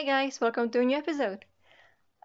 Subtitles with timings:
[0.00, 1.44] Hi guys, welcome to a new episode.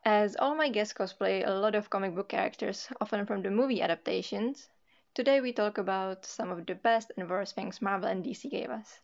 [0.06, 3.82] As all my guests cosplay a lot of comic book characters, often from the movie
[3.82, 4.70] adaptations,
[5.14, 8.70] today we talk about some of the best and worst things Marvel and DC gave
[8.70, 9.02] us.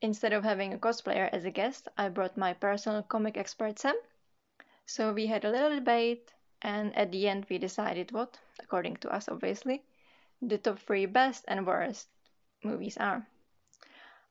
[0.00, 3.94] Instead of having a cosplayer as a guest, I brought my personal comic expert Sam.
[4.84, 9.10] So we had a little debate, and at the end we decided what, according to
[9.10, 9.84] us obviously,
[10.42, 12.08] the top three best and worst
[12.64, 13.24] movies are.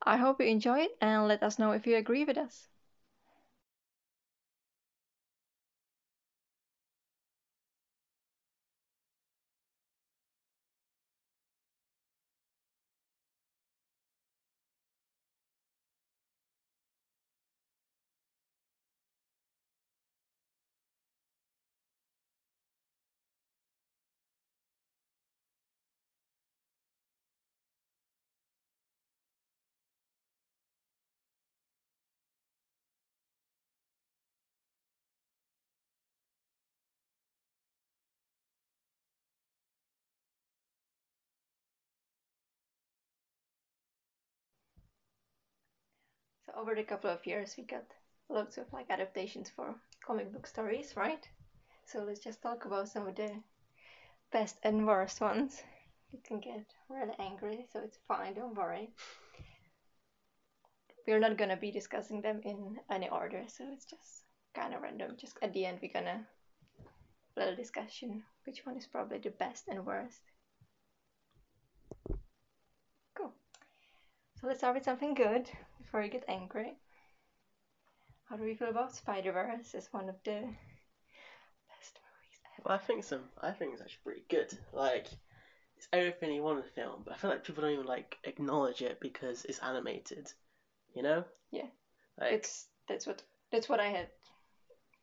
[0.02, 2.68] I hope you enjoy it and let us know if you agree with us.
[46.58, 47.86] Over the couple of years, we got
[48.30, 51.28] lots of like adaptations for comic book stories, right?
[51.86, 53.32] So let's just talk about some of the
[54.32, 55.62] best and worst ones.
[56.12, 58.34] You can get really angry, so it's fine.
[58.34, 58.90] Don't worry.
[61.08, 65.16] We're not gonna be discussing them in any order, so it's just kind of random.
[65.18, 66.28] Just at the end, we're gonna
[67.38, 70.22] little discussion which one is probably the best and worst.
[73.16, 73.32] Cool.
[74.40, 75.50] So let's start with something good
[75.80, 76.74] before you get angry.
[78.30, 80.42] How do we feel about Spider Verse as one of the
[81.72, 82.64] best movies ever?
[82.66, 83.24] Well, I think some.
[83.42, 84.56] I think it's actually pretty good.
[84.74, 85.08] Like,
[85.78, 88.18] it's everything you want in a film, but I feel like people don't even like
[88.26, 90.32] acknowledge it because it's animated.
[90.94, 91.24] You know?
[91.52, 91.68] Yeah.
[92.20, 94.08] Like, It's that's what that's what I had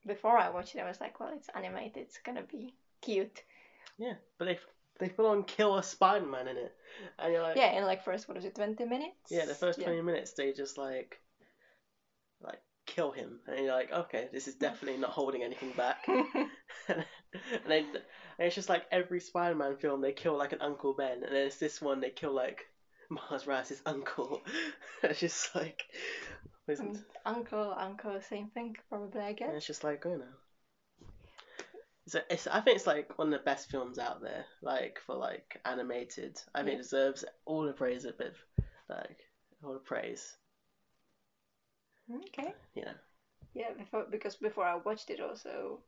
[0.07, 0.81] before I watched it.
[0.81, 2.05] I was like, well, it's animated.
[2.05, 3.43] It's gonna be cute.
[3.99, 4.59] yeah, but they
[4.99, 6.73] they full on kill a Spider-Man in it,
[7.19, 9.33] and you're like, Yeah, in like first what was it, twenty minutes?
[9.33, 9.85] yeah, the first Yeah.
[9.85, 11.19] twenty minutes they just like,
[12.43, 15.97] like kill him, and you're like, okay, this is definitely not holding anything back.
[16.89, 17.05] and
[17.67, 17.87] they, and
[18.39, 21.59] it's just like every Spider-Man film, they kill like an Uncle Ben, and then it's
[21.59, 22.67] this one they kill like
[23.11, 24.43] Mars Rice's uncle.
[25.03, 25.85] it's just like,
[26.79, 29.21] Mm, uncle, uncle, same thing probably.
[29.23, 30.27] I and it's just like, oh no.
[32.07, 35.15] So it's, I think it's like one of the best films out there, like for
[35.17, 36.39] like animated.
[36.55, 36.75] I think Yeah.
[36.75, 38.35] it deserves all the praise, a bit,
[38.89, 39.19] like
[39.65, 40.37] all the praise.
[42.13, 42.55] Okay.
[42.75, 42.93] Yeah.
[43.55, 45.81] Yeah, before because before I watched it also,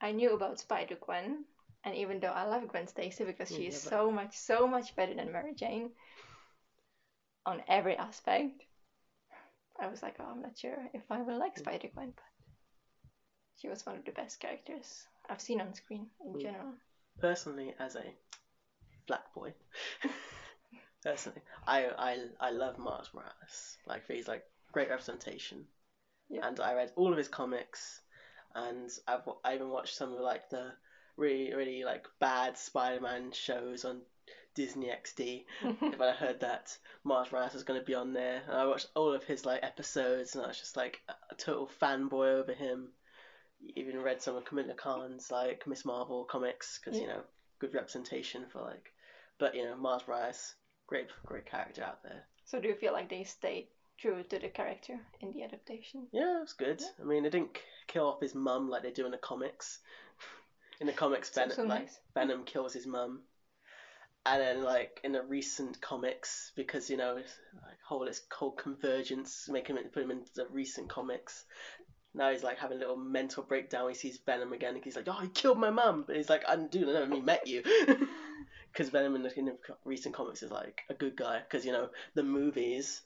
[0.00, 1.44] I knew about Spider Gwen,
[1.84, 4.66] and even though I love Gwen Stacy because she Yeah, is but- so much, so
[4.66, 5.90] much better than Mary Jane
[7.44, 8.62] on every aspect,
[9.78, 11.58] I was like, oh, I'm not sure if I will like Mm.
[11.58, 12.24] Spider Gwen, but
[13.56, 16.40] she was one of the best characters I've seen on screen in Mm.
[16.42, 16.74] general.
[17.20, 18.04] personally, as a
[19.06, 19.54] black boy,
[21.02, 23.78] personally, I I I love Miles Morales.
[23.86, 25.66] Like he's like great representation,
[26.28, 26.46] Yeah.
[26.46, 28.00] and I read all of his comics,
[28.54, 30.72] and I've I even watched some of like the
[31.16, 34.02] really really like bad Spider-Man shows on
[34.54, 35.44] Disney XD.
[35.98, 38.86] But I heard that Miles Morales was going to be on there, and I watched
[38.94, 41.00] all of his like episodes, and I was just like
[41.30, 42.92] a total fanboy over him.
[43.76, 47.22] Even read some of Kamala Khan's like Miss Marvel comics because you know
[47.58, 48.92] good representation for like,
[49.38, 50.54] but you know Miles Morales,
[50.86, 52.24] great great character out there.
[52.44, 53.66] so do you feel like they stayed
[53.98, 56.06] true to the character in the adaptation?
[56.12, 56.80] Yeah, it was good.
[56.80, 57.04] Yeah.
[57.04, 57.58] I mean, they didn't
[57.88, 59.80] kill off his mum like they do in the comics.
[60.80, 61.98] In the comics, Venom, so like nice.
[62.14, 63.22] Venom kills his mum,
[64.24, 68.52] and then like in the recent comics, because you know it's like whole this whole
[68.52, 71.44] convergence, make him put him into the recent comics.
[72.18, 73.88] Now he's like having a little mental breakdown.
[73.88, 74.74] He sees Venom again.
[74.74, 76.96] and He's like, "Oh, he killed my mum," but he's like, "I didn't do that.
[76.96, 77.62] I never even met you."
[78.72, 81.40] Because Venom in the, in the recent comics is like a good guy.
[81.40, 83.00] Because you know the movies,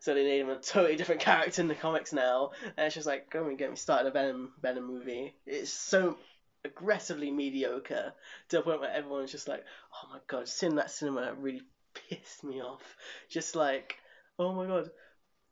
[0.00, 2.50] so they made him a totally different character in the comics now.
[2.76, 5.34] And it's just like, go and get me started a Venom Venom movie.
[5.46, 6.16] It's so
[6.64, 8.12] aggressively mediocre
[8.48, 9.62] to the point where everyone's just like,
[9.94, 11.62] oh my god, seeing that cinema really
[12.08, 12.82] pissed me off.
[13.30, 13.94] Just like,
[14.38, 14.90] oh my god,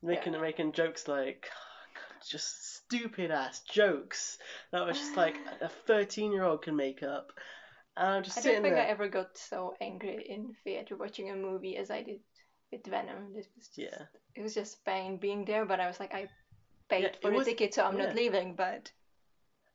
[0.02, 0.40] making Yeah.
[0.40, 1.48] making jokes like.
[2.30, 4.38] Just stupid ass jokes
[4.72, 7.32] that was just like a thirteen year old can make up,
[7.96, 8.84] and I'm just I don't think there.
[8.84, 12.20] I ever got so angry in theater watching a movie as I did
[12.72, 13.32] with Venom.
[13.34, 14.06] This was just, Yeah.
[14.34, 16.28] it was just pain being there, but I was like, I
[16.88, 18.06] paid Yeah, for the was- ticket, so I'm yeah.
[18.06, 18.54] not leaving.
[18.56, 18.90] But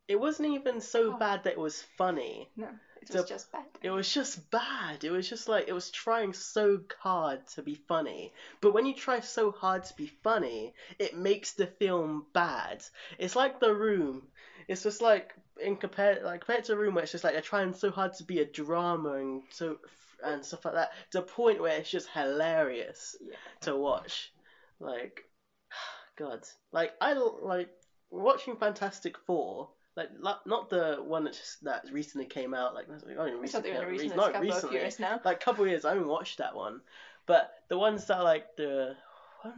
[0.07, 1.17] It wasn't even so Oh.
[1.17, 2.49] bad that it was funny.
[2.55, 2.69] no,
[3.01, 3.65] It was just bad.
[3.81, 5.03] It was just bad.
[5.03, 8.33] It was just like it was trying so hard to be funny.
[8.61, 12.83] But when you try so hard to be funny, it makes the film bad.
[13.17, 14.27] It's like The Room.
[14.67, 17.41] It's just like in compared like compared to The Room where it's just like they're
[17.41, 19.77] trying so hard to be a drama and so
[20.23, 23.35] and stuff like that to the point where it's just hilarious Yeah.
[23.61, 24.33] to watch.
[24.79, 25.23] Like,
[26.17, 27.69] God, like I like
[28.09, 29.69] watching Fantastic Four.
[29.95, 32.73] Like, not the one that just that recently came out.
[32.73, 33.71] Like, not even It's not recently.
[33.73, 34.07] not recent.
[34.11, 34.77] It's not couple of recently.
[34.77, 35.19] years now.
[35.25, 35.83] Like, a couple of years.
[35.85, 36.81] I haven't watched that one.
[37.25, 38.95] But the ones that are like the,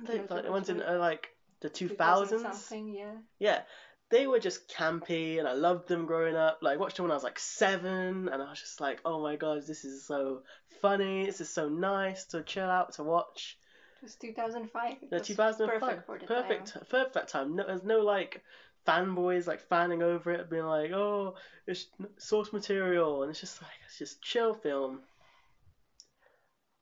[0.08, 1.30] they, like, the ones in uh, like
[1.62, 2.66] the two 2000 thousands.
[2.66, 3.14] something, yeah.
[3.40, 3.62] Yeah,
[4.10, 6.60] they were just campy, and I loved them growing up.
[6.62, 9.36] Like, watched them when I was like seven, and I was just like, oh my
[9.36, 10.42] god, this is so
[10.82, 11.26] funny.
[11.26, 13.58] This is so nice to chill out to watch.
[14.02, 14.92] It was 2005.
[15.04, 15.80] It The was 2005.
[15.80, 16.84] Perfect for the perfect, time.
[16.90, 17.56] perfect time.
[17.56, 18.42] No, there's no like
[18.88, 21.36] fanboys like fanning over it, being like, "Oh,
[21.68, 21.86] it's
[22.18, 25.02] source material," and it's just like it's just chill film.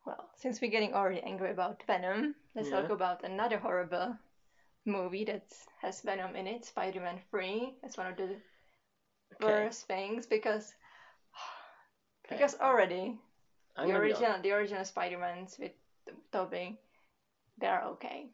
[0.06, 2.80] Well, since we're getting already angry about Venom, let's Yeah.
[2.82, 4.18] talk about another horrible
[4.86, 5.44] movie that
[5.82, 7.76] has Venom in it, Spider-Man 3.
[7.84, 8.40] It's one of the
[9.36, 9.46] Okay.
[9.46, 10.74] worst things because
[12.26, 12.36] okay.
[12.36, 13.18] because already
[13.78, 15.72] I'm the original the original Spider-Mans with
[16.32, 16.78] Tobey,
[17.58, 18.30] they're okay.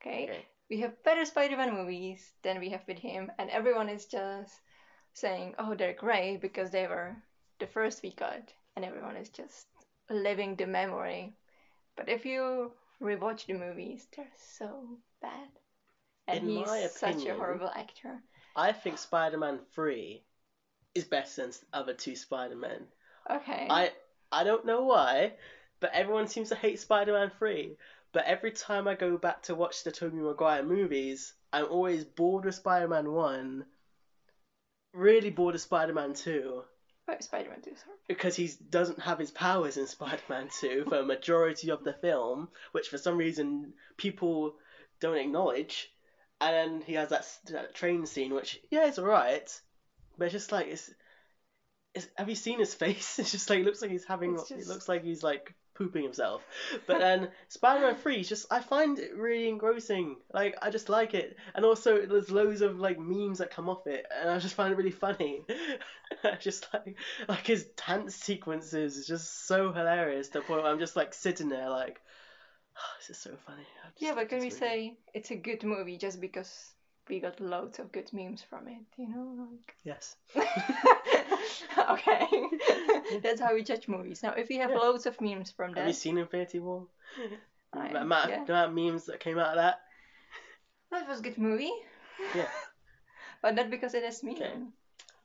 [0.00, 0.30] Okay?
[0.30, 0.46] Okay.
[0.70, 4.60] We have better Spider-Man movies than we have with him, and everyone is just
[5.12, 7.16] saying, "Oh, they're great because they were
[7.58, 9.66] the first we got," and everyone is just
[10.10, 11.34] living the memory.
[11.96, 15.48] But if you rewatch the movies, they're so bad,
[16.26, 18.22] and In he's my such a horrible actor.
[18.54, 20.22] I think Spider-Man Three
[20.94, 22.86] is better than the other two Spider-Men.
[23.30, 23.66] Okay.
[23.70, 23.92] I
[24.30, 25.32] I don't know why,
[25.80, 27.76] but everyone seems to hate Spider-Man 3.
[28.12, 32.44] But every time I go back to watch the Tobey Maguire movies, I'm always bored
[32.44, 33.64] with Spider-Man 1,
[34.94, 36.62] really bored of Spider-Man 2,
[37.06, 37.96] But Spider-Man 2, sorry.
[38.06, 42.48] because he doesn't have his powers in Spider-Man 2 for a majority of the film,
[42.72, 44.56] which for some reason people
[45.00, 45.92] don't acknowledge.
[46.40, 49.60] And then he has that, that train scene, which, yeah, it's alright,
[50.16, 50.90] but it's just like, it's,
[51.94, 53.18] it's, have you seen his face?
[53.18, 56.02] It's just like, it looks like he's having, It's it looks like he's like pooping
[56.02, 56.42] himself.
[56.86, 60.16] But then Spider-Man 3 is just, I find it really engrossing.
[60.34, 61.36] Like, I just like it.
[61.54, 64.72] And also, there's loads of like memes that come off it, and I just find
[64.72, 65.44] it really funny.
[66.24, 66.96] I just like,
[67.28, 71.14] like his dance sequences is just so hilarious to the point where I'm just like
[71.14, 72.00] sitting there like,
[72.76, 73.66] oh, this is so funny.
[73.98, 76.72] Yeah, but can we say it's a good movie just because
[77.08, 79.48] we got loads of good memes from it, you know?
[79.48, 79.76] Like...
[79.84, 80.16] Yes.
[81.90, 82.26] Okay.
[83.22, 84.22] That's how we judge movies.
[84.22, 84.76] Now, if we have Yeah.
[84.78, 85.80] loads of memes from that.
[85.80, 86.86] Have you seen Infinity War?
[87.72, 88.44] I- the, amount, yeah.
[88.44, 89.80] the amount of memes that came out of that.
[90.90, 91.72] that was a good movie.
[92.34, 92.48] Yeah.
[93.42, 94.34] but not because it has meme.
[94.34, 94.52] Okay.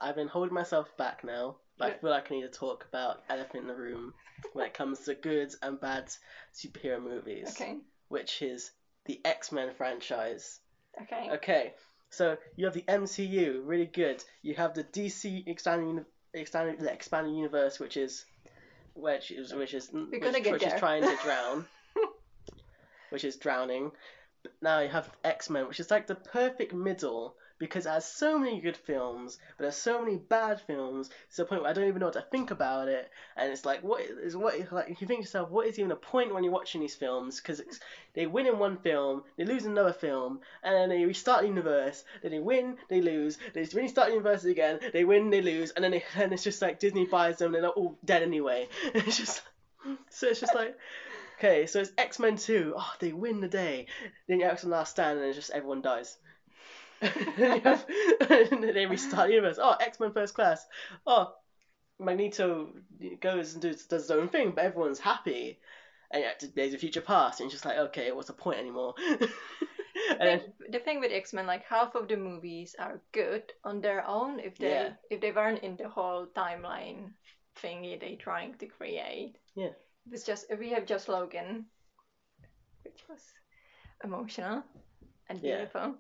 [0.02, 3.24] I've been holding myself back now, but I feel like I need to talk about
[3.30, 4.14] elephant in the room
[4.52, 6.12] when it comes to good and bad
[6.54, 7.78] superhero movies, Okay.
[8.10, 8.72] which is
[9.06, 10.60] the X Men franchise.
[11.02, 11.30] Okay.
[11.32, 11.74] Okay,
[12.14, 14.24] so you have the MCU, really good.
[14.42, 18.26] You have the DC expanding expanding the expanding universe, which is
[18.94, 21.66] which is which is which, which is trying to drown,
[23.10, 23.92] which is drowning.
[24.44, 28.06] But now you have X Men, which is like the perfect middle because it has
[28.06, 31.74] so many good films, but there's so many bad films to the point where I
[31.74, 33.10] don't even know what to think about it.
[33.38, 34.56] And it's like, what is what?
[34.70, 37.40] Like, you think to yourself, what is even the point when you're watching these films?
[37.40, 37.62] Because
[38.16, 41.48] they win in one film, they lose in another film, and then they restart the
[41.48, 42.04] universe.
[42.22, 43.38] Then they win, they lose.
[43.54, 44.80] They restart the universe again.
[44.92, 47.64] They win, they lose, and then they, and it's just like Disney buys them, and
[47.64, 48.68] they're all dead anyway.
[48.94, 49.42] it's just
[50.10, 50.78] so it's just like.
[51.40, 52.76] Okay, so it's X Men 2.
[52.78, 53.88] Oh, they win the day.
[54.28, 56.18] Then X Men Last Stand, and it's just everyone dies.
[57.38, 57.86] Then you have-
[58.74, 59.60] they restart the universe.
[59.62, 60.66] Oh, X Men First Class.
[61.06, 61.34] Oh,
[62.00, 62.70] Magneto
[63.22, 65.60] goes and does, does his own thing, but everyone's happy.
[66.12, 68.94] And yet, Days of Future Past, and it's just like, okay, what's the point anymore?
[70.20, 74.06] and The thing, with X Men, like half of the movies are good on their
[74.08, 74.90] own if they Yeah.
[75.10, 77.14] if they weren't in the whole timeline
[77.62, 79.36] thingy they're trying to create.
[79.56, 79.70] Yeah.
[80.12, 81.66] It's just we have just Logan,
[82.84, 83.22] which was
[84.04, 84.64] emotional
[85.30, 85.58] and Yeah.
[85.58, 85.96] beautiful.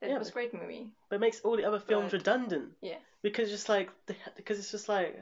[0.00, 0.90] That Yeah, was a great movie.
[1.08, 2.72] but it makes all the other films But- redundant.
[2.80, 2.98] Yeah.
[3.22, 3.90] Because just like,
[4.36, 5.18] because it's just like,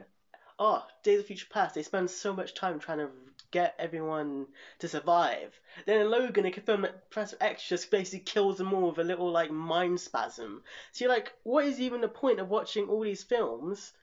[0.59, 3.09] oh, Days of Future Past, they spend so much time trying to
[3.51, 4.47] get everyone
[4.79, 5.57] to survive.
[5.85, 9.03] Then in Logan, they confirm that Professor X just basically kills them all with a
[9.03, 10.61] little like mind spasm.
[10.91, 13.93] So you're like, what is even the point of watching all these films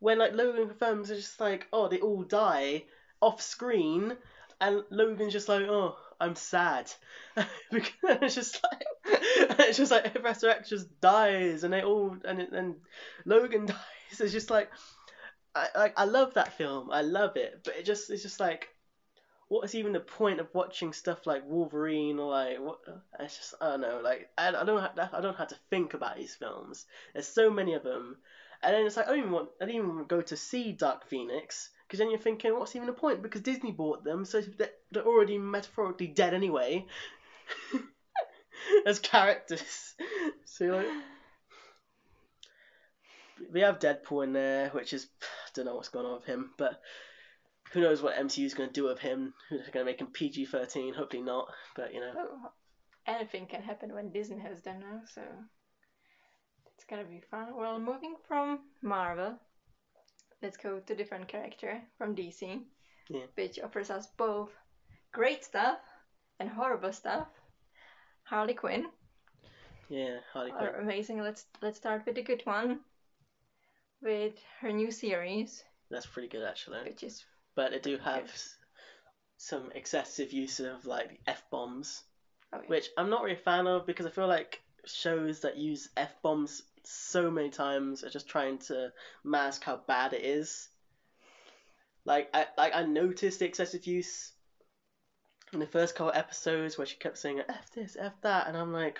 [0.00, 2.84] when like Logan confirms it's just like, oh, they all die
[3.22, 4.16] off screen,
[4.60, 6.92] and Logan's just like, oh, I'm sad.
[7.70, 8.84] because it's just like,
[9.60, 12.76] it's just like Professor X just dies, and they all and and
[13.24, 14.20] Logan dies.
[14.20, 14.70] It's just like
[15.54, 16.90] I like I love that film.
[16.90, 18.68] I love it, but it just it's just like,
[19.48, 22.80] what is even the point of watching stuff like Wolverine or like what?
[23.18, 24.00] It's just I don't know.
[24.04, 26.84] Like I, I don't have, I don't have to think about these films.
[27.14, 28.18] There's so many of them,
[28.62, 31.08] and then it's like I don't even want I didn't even go to see Dark
[31.08, 35.04] Phoenix because then you're thinking what's even the point because Disney bought them, so they're,
[35.04, 36.86] already metaphorically dead anyway.
[38.86, 39.96] As characters,
[40.44, 40.86] so like
[43.52, 46.50] we have Deadpool in there, which is I don't know what's going on with him,
[46.56, 46.80] but
[47.72, 49.34] who knows what MCU is going to do with him?
[49.48, 50.94] Who's going to make him PG thirteen?
[50.94, 52.12] Hopefully not, but you know.
[53.04, 55.22] Anything can happen when Disney has them now, so
[56.76, 57.56] it's gonna be fun.
[57.56, 59.38] Well, moving from Marvel,
[60.42, 62.62] let's go to different character from DC,
[63.08, 63.26] Yeah.
[63.34, 64.50] which offers us both
[65.12, 65.78] great stuff
[66.38, 67.28] and horrible stuff.
[68.24, 68.86] Harley Quinn
[69.88, 70.74] Yeah, Harley Quinn.
[70.78, 71.20] amazing.
[71.20, 72.80] Let's let's start with the good one,
[74.00, 76.84] with her new series, That's pretty good actually.
[76.84, 77.24] which is
[77.56, 78.40] But they do have Good.
[79.36, 82.04] some excessive use of like f bombs,
[82.52, 82.68] oh, yeah.
[82.68, 86.14] which I'm not really a fan of because I feel like shows that use f
[86.22, 88.92] bombs so many times are just trying to
[89.24, 90.68] mask how bad it is.
[92.04, 94.32] Like I like I noticed the excessive use
[95.52, 98.72] in the first couple episodes where she kept saying f this f that, and I'm
[98.72, 98.98] like,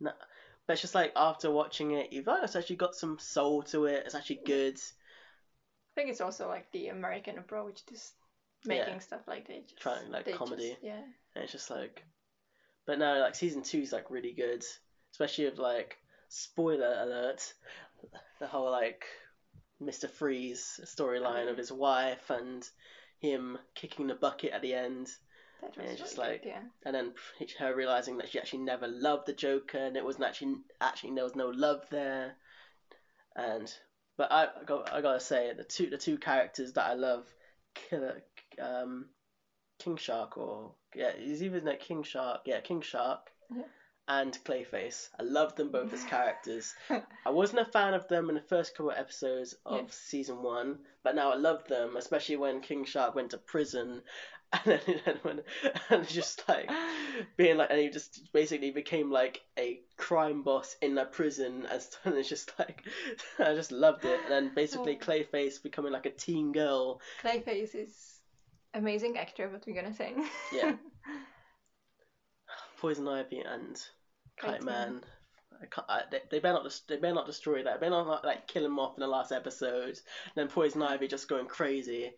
[0.00, 0.10] no.
[0.66, 3.86] But it's just like after watching it, you've like, it's actually got some soul to
[3.86, 4.04] it.
[4.06, 4.78] It's actually good.
[4.78, 8.12] I think it's also like the American approach to s-
[8.64, 10.70] making stuff like they just Trying, like, comedy.
[10.70, 11.02] just- yeah.
[11.34, 12.04] And it's just like,
[12.86, 14.64] but no, like season two is like really good,
[15.12, 15.96] especially with like
[16.34, 17.52] spoiler alert,
[18.40, 19.04] the whole like
[19.80, 22.66] Mister Freeze storyline of his wife and
[23.18, 25.08] him kicking the bucket at the end,
[25.60, 26.62] That Yeah, was it's just really like- good, yeah.
[26.84, 27.14] and then
[27.58, 31.24] her realizing that she actually never loved the Joker, and it wasn't actually actually there
[31.24, 32.34] was no love there,
[33.36, 33.72] and
[34.16, 37.26] but I I got I gotta say the two the two characters that I love,
[37.74, 38.22] Killer,
[38.60, 39.08] um,
[39.78, 43.62] King Shark or yeah he's even like King Shark yeah King Shark, Yeah.
[44.08, 45.08] And Clayface.
[45.18, 46.74] I love them both as characters.
[47.24, 50.78] I wasn't a fan of them in the first couple of episodes of season one,
[51.04, 54.02] but now I love them, especially when King Shark went to prison,
[54.52, 55.40] and then and when
[55.88, 56.70] and just like
[57.38, 61.66] being like, and he just basically became like a crime boss in that prison,
[62.04, 62.82] and it's just like
[63.38, 64.20] I just loved it.
[64.24, 65.04] And then basically Oh.
[65.04, 67.00] Clayface becoming like a teen girl.
[67.22, 68.18] Clayface is
[68.74, 70.12] amazing actor, what we're gonna say.
[70.52, 70.76] Yeah.
[72.82, 73.80] Poison Ivy and
[74.36, 75.02] Kite Man.
[75.62, 77.78] I can't, I, they, they better not des- they better not destroy that.
[77.80, 79.98] They better not like kill him off in the last episode.
[80.34, 82.10] then Poison Ivy just going crazy.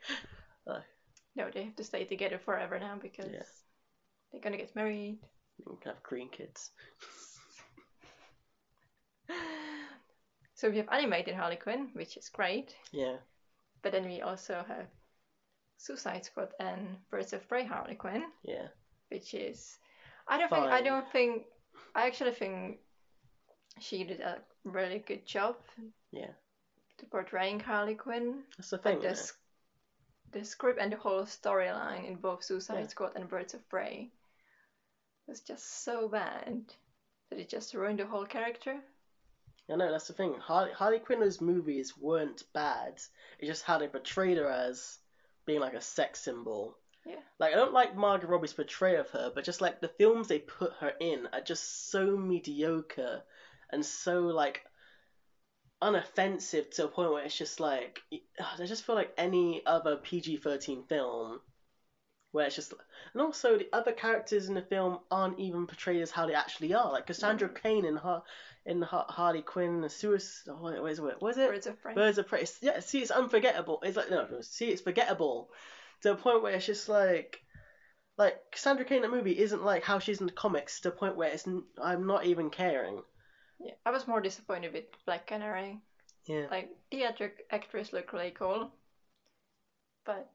[1.37, 3.43] no, they have to stay together forever now because Yeah.
[4.33, 5.19] they're gonna get married.
[5.67, 6.71] Can have green kids.
[10.57, 13.17] So we have animated Harley Quinn, which is great, Yeah,
[13.83, 14.87] but then we also have
[15.79, 18.69] Suicide Squad and Birds of Prey Harley Quinn, yeah,
[19.11, 19.77] which is
[20.29, 20.85] I don't think I Fine.
[20.85, 21.43] don't think
[21.95, 22.79] I actually think
[23.81, 25.57] she did a really good job
[26.13, 26.31] yeah.
[26.99, 28.43] to portraying Harley Quinn.
[28.57, 28.99] That's the Like thing.
[29.01, 29.11] the, yeah.
[29.13, 29.33] s-
[30.33, 32.87] the script and the whole storyline in both Suicide Yeah.
[32.89, 34.11] Squad and Birds of Prey
[35.27, 36.63] was just so bad
[37.31, 38.77] that it just ruined the whole character.
[39.71, 40.35] I know that's the thing.
[40.41, 43.01] Harley, Harley Quinn's movies weren't bad.
[43.39, 44.99] It just how they portrayed her as
[45.47, 46.77] being like a sex symbol.
[47.07, 47.17] Yeah.
[47.39, 50.39] Like I don't like Margot Robbie's portrayal of her, but just like the films they
[50.39, 53.23] put her in are just so mediocre
[53.71, 54.63] and so like
[55.83, 60.39] unoffensive to a point where it's just like I just feel like any other PG
[60.39, 61.41] thirteen film
[62.33, 62.73] where it's just
[63.13, 66.73] and also the other characters in the film aren't even portrayed as how they actually
[66.73, 66.91] are.
[66.91, 68.25] Like Cassandra Cain in Har-
[68.65, 70.51] in Har- Harley Quinn, the Suicide.
[70.53, 71.23] Oh, what is it?
[71.23, 71.51] Was it?
[71.51, 71.95] Birds of Prey.
[71.95, 72.47] Birds of Prey.
[72.63, 73.81] Yeah, see, it's unforgettable.
[73.83, 75.51] It's like no, see, it's forgettable
[76.05, 77.41] to the point where it's just like,
[78.19, 80.81] like Cassandra Cain in the movie isn't like how she's in the comics.
[80.81, 83.03] To the point where it's n- I'm not even caring.
[83.59, 85.81] Yeah, I was more disappointed with Black Canary.
[86.27, 86.47] Yeah.
[86.51, 88.71] Like the act- actress looked really cool,
[90.05, 90.31] but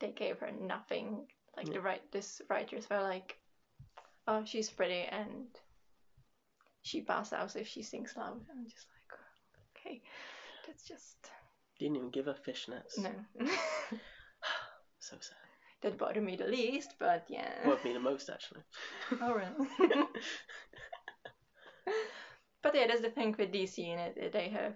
[0.00, 1.26] they gave her nothing.
[1.56, 3.36] Like the right, this writers were like,
[4.26, 5.46] "Oh, she's pretty and
[6.82, 10.02] she passes out if she sings loud." I'm just like, okay,
[10.66, 11.30] that's just
[11.78, 12.98] Didn't even give her fishnets.
[12.98, 13.10] no.
[15.10, 15.36] So sad.
[15.82, 17.64] that bothered me the least, but yeah.
[17.64, 18.62] Bothered me the most actually.
[19.22, 19.68] Oh, really?
[22.62, 24.32] but yeah, that's the thing with DC in it.
[24.32, 24.74] They have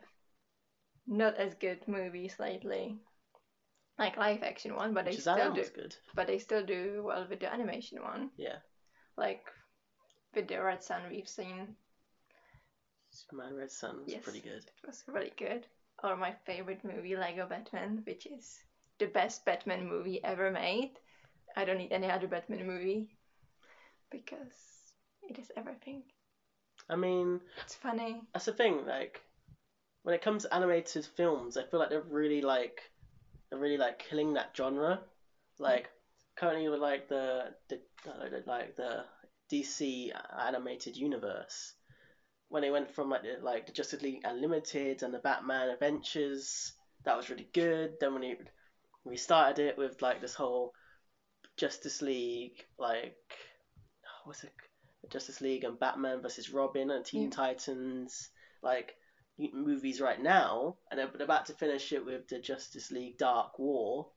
[1.07, 2.97] not as good movies lately,
[3.99, 5.65] like live action one, but they still do.
[5.75, 5.95] good.
[6.15, 8.31] But they still do well with the animation one.
[8.39, 8.57] Yeah.
[9.19, 9.43] Like
[10.35, 11.77] with the Red Sun we've seen,
[13.11, 14.23] Superman Red Sun was Yes.
[14.23, 14.65] pretty good.
[14.65, 15.67] it was really good.
[16.03, 18.59] or my favorite movie, Lego Batman, which is
[19.03, 20.93] the best Batman movie ever made.
[21.57, 23.09] I don't need any other Batman movie
[24.11, 24.55] because
[25.29, 26.03] it is everything.
[26.89, 28.23] I mean, It's funny.
[28.33, 28.87] that's the thing.
[28.87, 29.21] Like,
[30.05, 32.83] when it comes to animated films, I feel like they're really like,
[33.51, 35.01] they're really like killing that genre.
[35.59, 35.91] Like,
[36.37, 37.81] currently with like the the
[38.47, 39.05] like the
[39.51, 40.13] DC
[40.47, 41.75] animated universe,
[42.49, 46.73] when they went from like the, like the Justice League Unlimited and the Batman Adventures,
[47.05, 47.95] that was really good.
[48.01, 48.23] Then when
[49.11, 50.73] he started it with like this whole
[51.57, 53.17] Justice League like
[54.25, 54.53] what's it
[55.11, 57.31] Justice League and Batman versus Robin and Teen Yeah.
[57.31, 58.31] Titans
[58.63, 58.95] like
[59.53, 63.59] movies right now, and they're they're about to finish it with the Justice League Dark
[63.59, 64.09] War.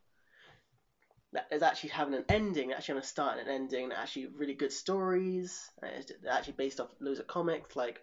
[1.34, 4.54] That is actually having an ending, actually having a start and an ending, actually really
[4.54, 5.70] good stories.
[5.84, 8.02] it's- actually based off loads of comics, like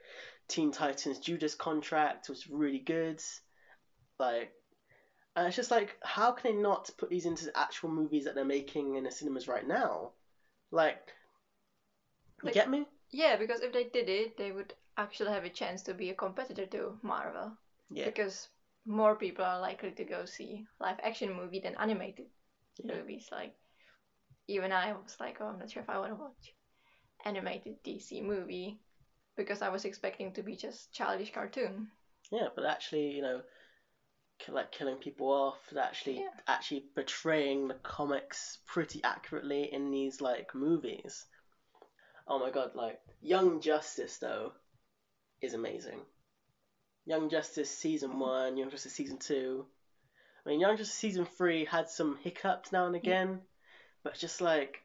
[0.49, 3.23] Teen Titans Judas Contract was really good.
[4.19, 4.53] Like,
[5.37, 8.45] and it's just like, how can they not put these into actual movies that they're
[8.45, 10.13] making in the cinemas right now?
[10.71, 11.13] Like,
[12.43, 12.87] you Like- get me?
[13.11, 16.15] Yeah, because if they did it, they would actually have a chance to be a
[16.15, 17.57] competitor to Marvel.
[17.91, 18.07] Yeah.
[18.07, 18.49] Because
[18.85, 22.27] more people are likely to go see live action movie than animated
[22.79, 22.97] Yeah.
[22.97, 23.29] movies.
[23.31, 23.55] Like
[24.49, 26.55] even I was like, oh, I'm not sure if I want to watch
[27.25, 28.81] animated DC movie
[29.37, 31.91] because I was expecting to be just childish cartoon.
[32.31, 33.43] Yeah, but actually, you know,
[34.49, 36.31] like killing people off, actually, Yeah.
[36.47, 41.25] actually portraying the comics pretty accurately in these like movies.
[42.27, 44.53] Oh my god, like Young Justice though
[45.41, 46.01] is amazing.
[47.05, 48.21] Young Justice season mm-hmm.
[48.21, 49.67] one, Young Justice season two.
[50.45, 53.41] I mean, Young Justice season three had some hiccups now and again,
[54.03, 54.83] but just like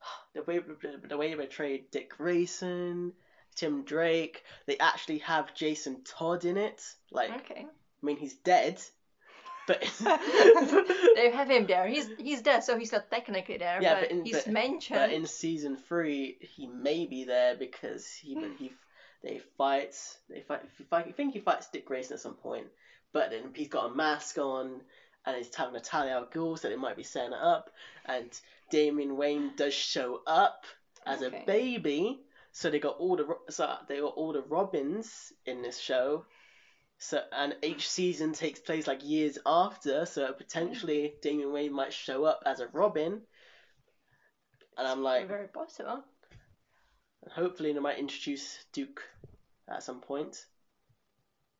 [0.34, 0.60] the way
[1.08, 3.12] the way they portrayed Dick Grayson,
[3.56, 6.82] Tim Drake, they actually have Jason Todd in it.
[7.10, 7.66] Like, Okay.
[7.66, 8.80] I mean, he's dead,
[9.66, 9.80] but
[11.16, 11.86] they have him there.
[11.86, 14.98] He's he's dead, so he's not technically there, Yeah, but, but in- he's but- mentioned.
[14.98, 18.72] but in season three, he may be there because he he
[19.22, 19.94] they fight
[20.28, 22.66] they fight, fight I think he fights Dick Grayson at some point,
[23.12, 24.80] but then he's got a mask on
[25.24, 27.70] and he's telling Natalia al Ghul so it might be setting it up,
[28.04, 28.30] and
[28.70, 30.64] Damian Wayne does show up
[31.04, 31.42] as Okay.
[31.42, 32.20] a baby.
[32.52, 36.24] So they got all the so they got all the Robins in this show.
[36.98, 42.24] So and each season takes place like years after, so potentially Damian Wayne might show
[42.24, 43.20] up as a Robin.
[44.78, 46.02] And I'm like, very possible.
[47.22, 49.02] And hopefully they might introduce Duke
[49.68, 50.46] at some point,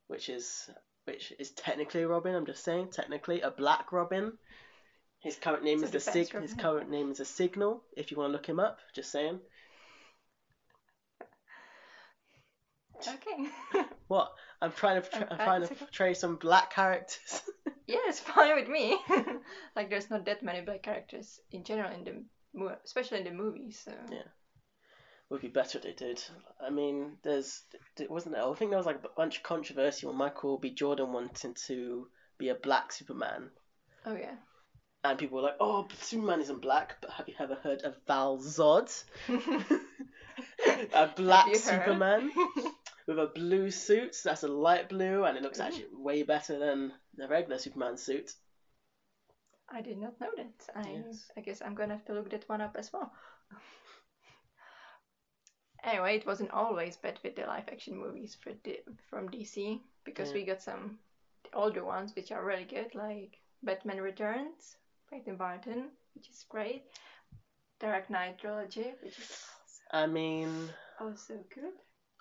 [0.06, 0.70] which is
[1.04, 2.34] which is technically a Robin.
[2.34, 4.32] I'm just saying, technically a Black Robin.
[5.20, 6.42] His current name It's is the defense Sig.
[6.42, 7.82] His current name is a Signal.
[7.96, 9.40] If you want to look him up, just saying.
[13.06, 13.84] Okay.
[14.08, 14.32] What?
[14.62, 17.42] I'm trying to Okay, I'm trying to portray some black characters.
[17.86, 18.96] yeah, it's fine with me.
[19.76, 23.32] like, there's not that many black characters in general in the mo- especially in the
[23.32, 23.82] movies.
[23.84, 23.92] So.
[24.10, 24.22] Yeah.
[25.28, 26.22] Would be better if they did.
[26.64, 27.62] I mean, there's
[27.98, 28.44] it wasn't there.
[28.44, 30.70] I think there was like a bunch of controversy when Michael B.
[30.70, 32.06] Jordan wanted to
[32.38, 33.50] be a black Superman.
[34.04, 34.36] Oh yeah.
[35.02, 38.38] And people were like, "Oh, Superman isn't black." But have you ever heard of Val
[38.38, 39.02] Zod,
[40.94, 41.84] a black Have you heard?
[41.84, 42.30] Superman
[43.06, 44.16] with a blue suit?
[44.24, 45.64] That's a light blue, and it looks Ooh.
[45.64, 48.32] actually way better than the regular Superman suit.
[49.68, 50.68] I did not know that.
[50.74, 51.30] I Yes.
[51.36, 53.12] I guess I'm gonna have to look that one up as well.
[55.84, 60.28] anyway, it wasn't always bad with the live action movies for D- from DC because
[60.28, 60.34] Yeah.
[60.34, 60.98] we got some
[61.52, 64.76] older ones which are really good, like Batman Returns
[65.10, 66.84] by Tim Burton, which is great.
[67.78, 69.86] Dark Knight trilogy, which is Awesome.
[69.92, 71.72] I mean, also good.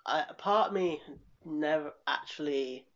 [0.06, 1.00] I, part of me
[1.44, 2.86] never actually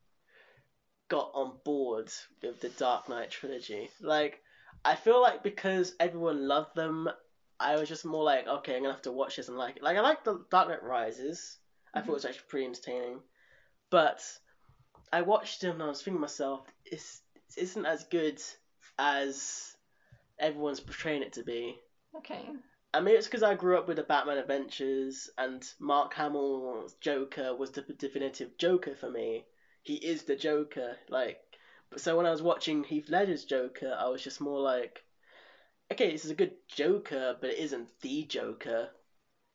[1.09, 2.11] got on board
[2.43, 3.91] with the Dark Knight trilogy.
[4.01, 4.41] Like,
[4.85, 7.09] I feel like because everyone loved them,
[7.59, 9.83] I was just more like, okay, I'm gonna have to watch this and like it.
[9.83, 11.59] Like, I like the Dark Knight Rises.
[11.93, 12.31] I thought it was mm-hmm.
[12.31, 13.21] actually pretty entertaining,
[13.91, 14.23] but
[15.13, 18.41] I watched them and I was thinking to myself, it's it isn't as good
[18.99, 19.77] as
[20.39, 21.77] everyone's portraying it to be.
[22.17, 22.49] Okay.
[22.93, 27.55] I mean, it's because I grew up with the Batman Adventures, and Mark Hamill's Joker
[27.55, 29.45] was the definitive Joker for me.
[29.83, 31.39] He is the Joker, like.
[31.91, 35.05] But so when I was watching Heath Ledger's Joker, I was just more like,
[35.93, 38.91] okay, this is a good Joker, but it isn't the Joker,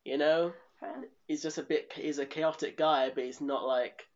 [0.04, 0.54] you know.
[1.28, 1.92] He's just a bit.
[1.96, 4.08] He's a chaotic guy, but he's not like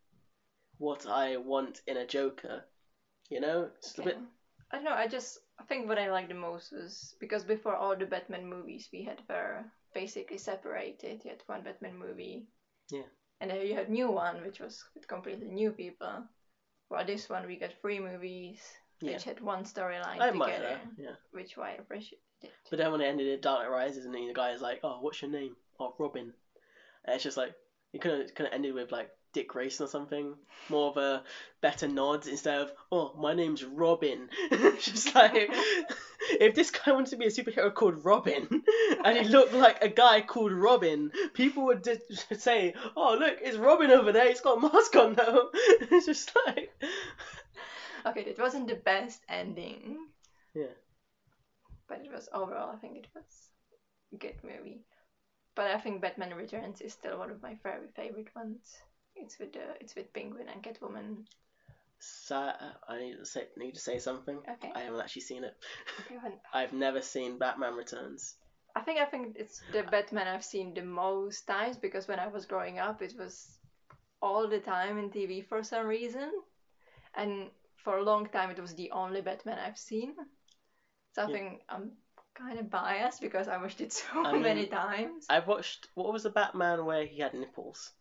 [0.77, 2.63] what I want in a Joker,
[3.29, 3.69] you know.
[3.77, 4.17] It's a bit.
[4.71, 4.93] I don't know.
[4.93, 8.45] I just I think what I liked the most was because before all the Batman
[8.45, 11.21] movies we had were basically separated.
[11.23, 12.47] You had one Batman movie.
[12.91, 13.07] Yeah.
[13.41, 16.23] And then you had new one, which was with completely new people.
[16.89, 18.59] Well, this one we got three movies
[19.01, 19.13] Yeah.
[19.13, 20.79] which had one storyline together.
[20.97, 21.15] Yeah.
[21.31, 22.19] which I appreciated.
[22.69, 24.79] But then when it ended in Dark Knight Rises, and then the guy is like,
[24.83, 26.33] "Oh, what's your name?" Oh, Robin.
[27.05, 27.53] And it's just like
[27.93, 30.35] it could have could have ended with like Dick Grayson or something,
[30.69, 31.23] more of a
[31.61, 35.33] better nod instead of "Oh, my name's Robin." It's just like
[36.31, 38.47] if this guy wanted to be a superhero called Robin,
[39.03, 41.87] and he looked like a guy called Robin, people would
[42.37, 44.29] say, "Oh, look, it's Robin over there.
[44.29, 46.71] He's got a mask on though." it's just like
[48.05, 49.97] Okay, it wasn't the best ending.
[50.53, 50.73] Yeah.
[51.87, 53.49] But it was overall, I think it was
[54.13, 54.85] a good movie.
[55.55, 58.77] But I think Batman Returns is still one of my very favorite ones.
[59.21, 59.49] It's with
[59.81, 61.25] it's with Penguin and Catwoman.
[61.99, 62.35] so,
[62.87, 64.37] I need to say need to say something.
[64.49, 64.71] Okay.
[64.75, 65.53] I haven't actually seen it.
[66.01, 66.17] Okay,
[66.53, 68.35] I've never seen Batman Returns.
[68.75, 72.27] I think I think it's the Batman I've seen the most times because when I
[72.27, 73.57] was growing up, it was
[74.21, 76.31] all the time in TV for some reason,
[77.15, 77.49] and
[77.83, 80.13] for a long time it was the only Batman I've seen.
[81.13, 81.33] So I Yeah.
[81.33, 81.91] think I'm
[82.35, 85.25] kind of biased because I watched it so I mean, many times.
[85.29, 85.87] I've watched.
[85.95, 87.91] What was the Batman where he had nipples?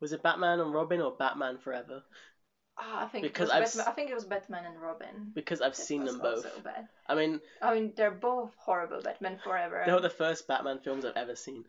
[0.00, 2.02] Was it Batman and Robin or Batman Forever?
[2.78, 5.32] Ah, I think because it was Batman, I think it was Batman and Robin.
[5.34, 6.46] Because I've seen them both.
[7.08, 9.00] I mean, I mean, they're both horrible.
[9.02, 9.82] Batman Forever.
[9.84, 11.64] they were the first Batman films I've ever seen.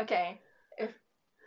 [0.00, 0.40] Okay,
[0.78, 0.90] if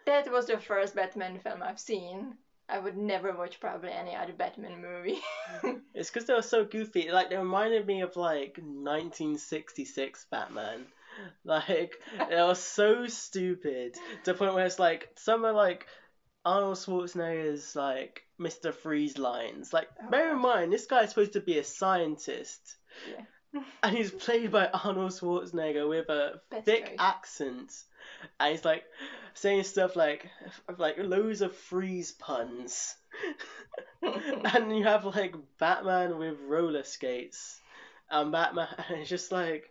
[0.06, 2.36] that was the first Batman film I've seen,
[2.69, 5.19] I would never watch probably any other Batman movie.
[5.95, 7.10] It's because they were so goofy.
[7.10, 10.86] Like they reminded me of like 1966 Batman.
[11.43, 11.93] Like
[12.30, 15.86] they were so stupid to the point where it's like some are like
[16.43, 18.73] Arnold Schwarzenegger's like Mr.
[18.73, 19.71] Freeze lines.
[19.73, 22.75] Like Oh, bear in mind this guy's supposed to be a scientist.
[23.10, 23.62] Yeah.
[23.84, 26.95] And he's played by Arnold Schwarzenegger with a Best thick choice.
[26.99, 27.71] accent.
[28.39, 28.84] And he's like
[29.34, 30.30] saying stuff like
[30.78, 32.95] like loads of freeze puns.
[34.01, 37.60] and you have like Batman with roller skates.
[38.10, 39.69] And Batman and it's just like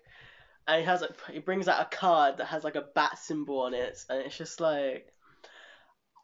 [0.66, 3.60] and he has like he brings out a card that has like a bat symbol
[3.60, 5.14] on it and it's just like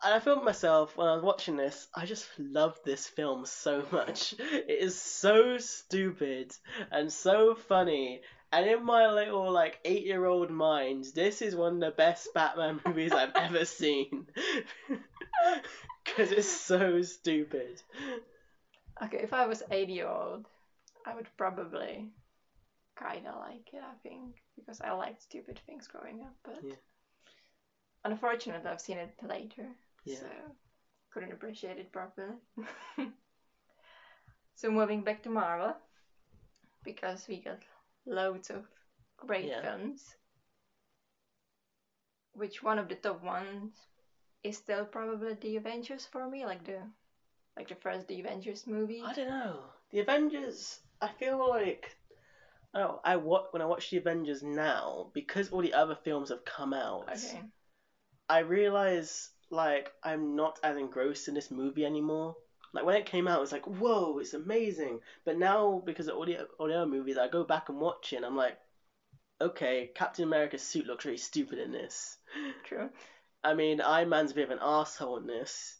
[0.02, 3.84] and I felt myself when I was watching this, I just love this film so
[3.92, 4.34] much.
[4.38, 6.52] It is so stupid
[6.90, 8.22] and so funny.
[8.52, 12.28] And in my little like eight year old mind, this is one of the best
[12.34, 14.26] Batman movies I've ever seen.
[16.02, 17.80] Because it's so stupid.
[19.04, 20.46] okay, if I was eight year old,
[21.06, 22.08] I would probably
[23.00, 26.34] kind of like it, I think, because I liked stupid things growing up.
[26.44, 26.76] But Yeah.
[28.04, 30.16] unfortunately, I've seen it later, Yeah.
[30.20, 30.26] so
[31.12, 32.36] couldn't appreciate it properly.
[34.54, 35.74] so moving back to Marvel,
[36.84, 37.58] because we got
[38.06, 38.64] loads of
[39.16, 39.60] great Yeah.
[39.62, 40.16] films.
[42.34, 43.70] Which one of the top ones
[44.42, 46.88] is still probably the Avengers for me, like the
[47.56, 49.02] like the first the Avengers movie.
[49.04, 49.64] I don't know.
[49.90, 51.96] The Avengers, I feel like.
[52.72, 56.44] Oh, I wa- when I watch the Avengers now, because all the other films have
[56.44, 57.42] come out, Okay.
[58.28, 62.36] I realize like I'm not as engrossed in this movie anymore.
[62.72, 65.00] Like when it came out, it was like, whoa, it's amazing.
[65.24, 68.12] But now because of all the all the other movies, I go back and watch
[68.12, 68.56] it, and I'm like,
[69.40, 72.16] okay, Captain America's suit looks really stupid in this.
[72.64, 72.90] True.
[73.42, 75.79] I mean, Iron Man's a bit of an asshole in this.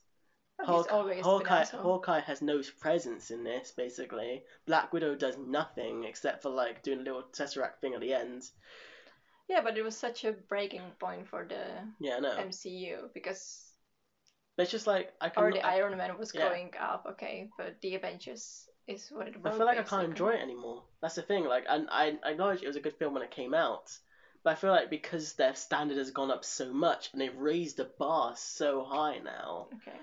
[0.61, 1.65] He's Hulk, always been Hawkeye.
[1.65, 4.43] Hawkeye has no presence in this, basically.
[4.67, 8.51] Black Widow does nothing except for like doing a little Tesseract thing at the end.
[9.49, 11.65] Yeah, but it was such a breaking point for the
[11.99, 12.37] Yeah, I know.
[12.39, 13.73] MCU because
[14.57, 15.43] But it's just like I can.
[15.43, 16.49] already I, Iron Man was yeah.
[16.49, 19.55] going up, okay, but the Avengers is what it was.
[19.55, 20.85] I feel like I can't enjoy it anymore.
[21.01, 21.45] That's the thing.
[21.45, 23.91] Like, and I, I acknowledge it was a good film when it came out,
[24.45, 27.79] but I feel like because their standard has gone up so much and they've raised
[27.79, 29.99] the bar so high now, Okay.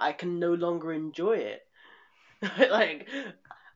[0.00, 1.66] I can no longer enjoy it.
[2.58, 3.08] like,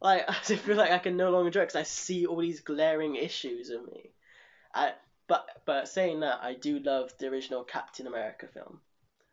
[0.00, 2.60] like I feel like I can no longer enjoy it because I see all these
[2.60, 4.10] glaring issues of me.
[4.74, 4.92] I,
[5.26, 8.80] but but saying that, I do love the original Captain America film.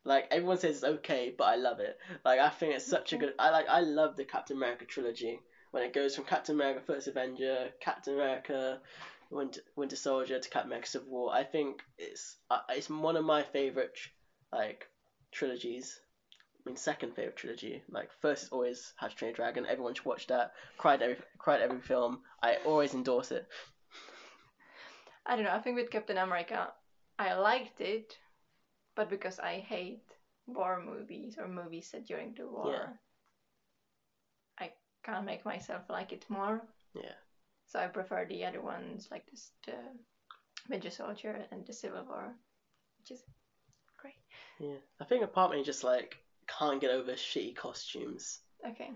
[0.03, 1.97] Like everyone says it's okay, but I love it.
[2.25, 3.33] Like I think it's such a good.
[3.37, 5.39] I like I love the Captain America trilogy
[5.71, 8.79] when it goes from Captain America First Avenger, Captain America
[9.29, 11.33] Winter, Winter Soldier to Captain America Civil War.
[11.33, 13.97] I think it's uh, it's one of my favorite
[14.51, 14.87] like
[15.31, 15.99] trilogies.
[16.63, 17.81] I mean, second favorite trilogy.
[17.89, 19.65] Like first is always How to Train Your Dragon.
[19.67, 20.53] Everyone should watch that.
[20.77, 22.19] Cried every cried every film.
[22.41, 23.47] I always endorse it.
[25.25, 25.55] I don't know.
[25.55, 26.71] I think with Captain America,
[27.17, 28.17] I liked it,
[28.95, 30.03] but because I hate
[30.47, 32.93] war movies or movies set during the war, Yeah.
[34.59, 34.71] I
[35.03, 36.61] can't make myself like it more.
[36.93, 37.15] Yeah.
[37.67, 39.75] So I prefer the other ones, like this, the
[40.69, 42.35] Winter Soldier and the Civil War,
[42.99, 43.23] which is
[43.97, 44.19] great.
[44.59, 46.17] Yeah, I think apart from just like
[46.57, 48.39] can't get over shitty costumes.
[48.67, 48.89] Okay.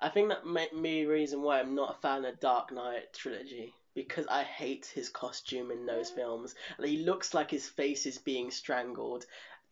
[0.00, 3.12] I think that may be the reason why I'm not a fan of Dark Knight
[3.12, 6.54] trilogy because I hate his costume in those films.
[6.82, 9.24] He looks like his face is being strangled.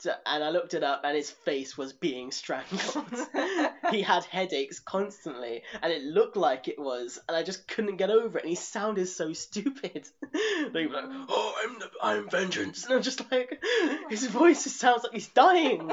[0.05, 3.07] And I looked it up, and his face was being strangled.
[3.91, 8.11] he had headaches constantly, and it looked like it was, and I just couldn't get
[8.11, 8.45] over it.
[8.45, 10.09] And he sounded so stupid.
[10.73, 13.63] like, like, oh, I'm the, I'm vengeance, and I'm just like,
[14.11, 15.87] his voice just sounds like he's dying.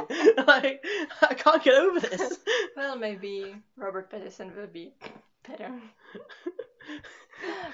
[0.48, 0.84] like,
[1.22, 2.38] I can't get over this.
[2.76, 4.93] well, maybe Robert Pattinson will be
[5.48, 5.80] better,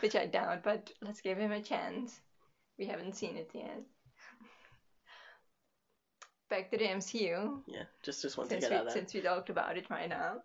[0.02, 0.64] which I doubt.
[0.64, 2.20] But let's give him a chance.
[2.78, 3.84] We haven't seen it yet.
[6.50, 7.62] Back to the MCU.
[7.68, 9.02] yeah, just just want to get we, out of there.
[9.02, 10.36] since we talked about it right now.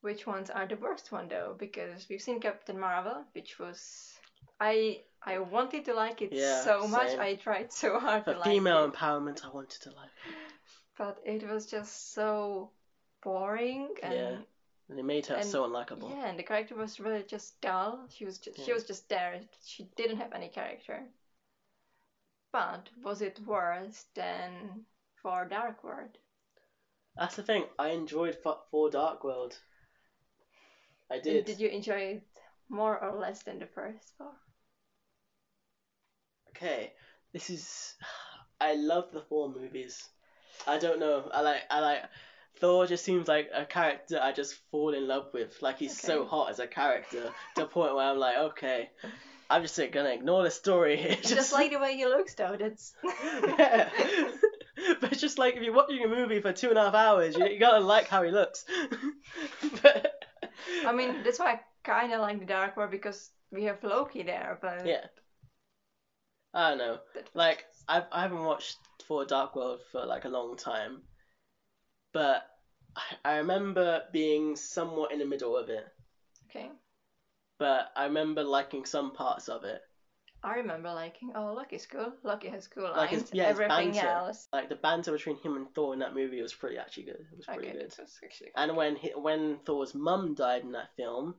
[0.00, 1.56] Which ones are the worst one though?
[1.58, 4.12] Because we've seen Captain Marvel, which was
[4.60, 7.18] I I wanted to like it Yeah, so much.
[7.18, 10.10] I tried so hard For to like female it, empowerment, I wanted to like.
[10.96, 12.70] but it was just so
[13.22, 14.36] boring and Yeah,
[14.88, 16.10] And it made her And- so unlikable.
[16.10, 18.06] yeah, and the character was really just dull.
[18.10, 19.40] She was just she was just there.
[19.64, 21.02] She didn't have any character.
[22.52, 24.84] But was it worse than
[25.22, 26.16] Thor Dark World?
[27.16, 27.64] That's the thing.
[27.78, 29.58] I enjoyed F- Thor Dark World.
[31.10, 31.44] I did.
[31.44, 32.22] Did you enjoy it
[32.68, 34.32] more or less than the first Thor?
[36.50, 36.92] Okay,
[37.32, 37.94] this is.
[38.60, 40.08] I love the Thor movies.
[40.66, 41.28] I don't know.
[41.32, 41.62] I like.
[41.70, 42.02] I like.
[42.60, 45.60] Thor just seems like a character I just fall in love with.
[45.62, 48.90] Like he's so hot as a character to the point where I'm like, okay,
[49.50, 51.16] I'm just like, gonna ignore the story here.
[51.22, 52.56] Just, like the way he looks, though.
[52.58, 52.92] That's
[53.58, 53.88] yeah.
[55.00, 57.36] but it's just like if you're watching a movie for two and a half hours,
[57.36, 58.64] you, you gotta like how he looks.
[59.82, 60.24] but,
[60.86, 64.22] I mean, that's why I kind of like the Dark World because we have Loki
[64.22, 64.58] there.
[64.60, 65.06] But yeah.
[66.54, 66.98] I don't know.
[67.34, 71.02] Like I've I haven't watched Thor Dark World for like a long time,
[72.12, 72.46] but
[73.24, 75.86] I remember being somewhat in the middle of it.
[76.50, 76.70] okay.
[77.58, 79.80] But I remember liking some parts of it.
[80.44, 81.32] I remember liking.
[81.34, 82.12] Oh, Loki's cool.
[82.22, 83.30] Loki has cool Like his- lines.
[83.34, 84.06] yeah, his Everything banter.
[84.08, 84.46] else.
[84.52, 87.16] Like the banter between him and Thor in that movie was pretty actually good.
[87.32, 87.94] It was pretty Okay, good.
[87.98, 88.52] was actually.
[88.54, 91.34] And when he, when Thor's mum died in that film,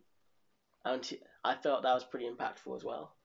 [0.84, 3.16] and he- I felt that was pretty impactful as well.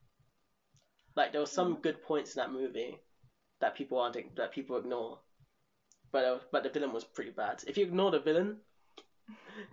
[1.17, 1.83] Like there were some Mhm.
[1.83, 3.01] good points in that movie
[3.61, 5.21] that people aren't that people ignore,
[6.13, 7.65] but uh, but the villain was pretty bad.
[7.67, 8.61] If you ignore the villain,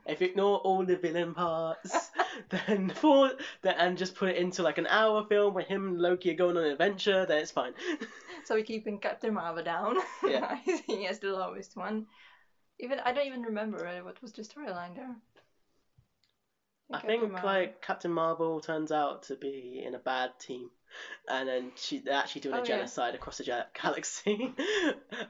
[0.06, 2.12] if you ignore all the villain parts,
[2.50, 6.02] then for then and just put it into like an hour film where him and
[6.02, 7.74] Loki are going on an adventure, then it's fine.
[8.46, 9.98] So we're keeping Captain Marvel down.
[10.28, 10.46] Yeah.
[10.50, 12.08] I think the lowest one.
[12.80, 15.16] Even I don't even remember really what was the storyline there.
[16.92, 17.50] I Captain think Marvel.
[17.50, 20.70] like Captain Marvel turns out to be in a bad team,
[21.30, 22.78] and then she they're actually doing Oh, a yeah.
[22.78, 24.54] genocide across the galaxy.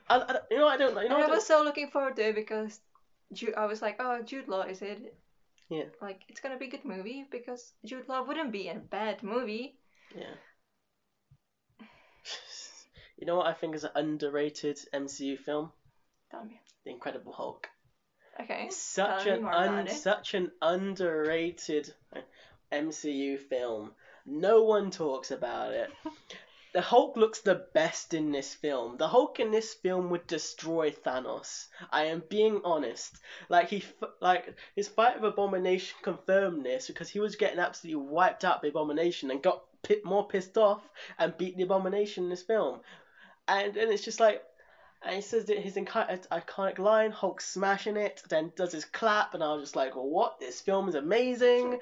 [0.09, 1.01] I, I, you know I don't know.
[1.01, 2.79] You know and I I was so looking forward to it because
[3.33, 5.15] Ju- I was like, oh, Jude Law is it?
[5.69, 5.85] Yeah.
[6.01, 9.23] Like it's gonna be a good movie because Jude Law wouldn't be in a bad
[9.23, 9.75] movie.
[10.15, 10.35] yeah.
[13.17, 15.71] You know what I think is an underrated MCU film?
[16.31, 16.59] Tell me.
[16.85, 17.67] The Incredible Hulk.
[18.39, 18.67] Okay.
[18.71, 21.93] Such an un, such an underrated
[22.71, 23.91] MCU film.
[24.25, 25.91] No one talks about it.
[26.73, 28.95] The Hulk looks the best in this film.
[28.97, 31.67] The Hulk in this film would destroy Thanos.
[31.91, 33.17] I am being honest.
[33.49, 33.83] Like he,
[34.21, 38.69] like his fight with Abomination confirmed this because he was getting absolutely wiped out by
[38.69, 40.81] Abomination and got pi- more pissed off
[41.19, 42.79] and beat the Abomination in this film.
[43.49, 44.41] And and it's just like,
[45.01, 45.81] and he says that his uh,
[46.31, 50.39] iconic line, Hulk smashing it, then does his clap, and I was just like, what?
[50.39, 51.79] This film is amazing.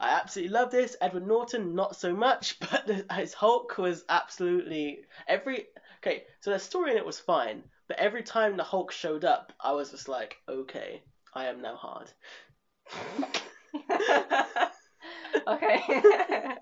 [0.00, 0.96] I absolutely love this.
[1.00, 5.66] Edward Norton, not so much, but the, his Hulk was absolutely every.
[6.02, 9.52] Okay, so the story in it was fine, but every time the Hulk showed up,
[9.60, 11.02] I was just like, okay,
[11.32, 12.10] I am now hard.
[15.46, 15.80] okay.